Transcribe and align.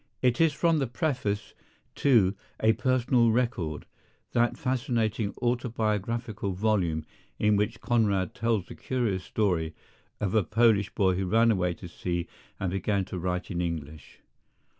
It 0.23 0.41
is 0.41 0.51
from 0.51 0.79
the 0.79 0.87
preface 0.87 1.53
to 1.97 2.33
A 2.59 2.73
Personal 2.73 3.29
Record, 3.29 3.85
that 4.31 4.57
fascinating 4.57 5.31
autobiographical 5.43 6.53
volume 6.53 7.05
in 7.37 7.55
which 7.55 7.81
Conrad 7.81 8.33
tells 8.33 8.65
the 8.65 8.73
curious 8.73 9.23
story 9.23 9.75
of 10.19 10.33
a 10.33 10.43
Polish 10.43 10.89
boy 10.95 11.17
who 11.17 11.27
ran 11.27 11.51
away 11.51 11.75
to 11.75 11.87
sea 11.87 12.27
and 12.59 12.71
began 12.71 13.05
to 13.05 13.19
write 13.19 13.51
in 13.51 13.61
English. 13.61 14.21